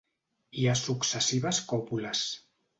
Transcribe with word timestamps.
Hi 0.61 0.65
ha 0.69 0.73
successives 0.79 1.63
còpules. 1.75 2.27